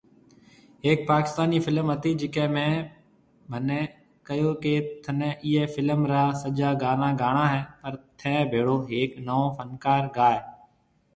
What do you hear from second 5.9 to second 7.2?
را سجا گانا